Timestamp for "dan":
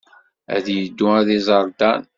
1.79-2.01